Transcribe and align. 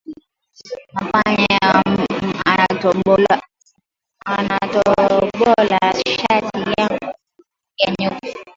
Mpanya 1.01 1.59
anatobola 2.49 3.33
shati 5.93 6.09
yangu 6.29 7.13
ya 7.77 7.95
mweupe 7.99 8.39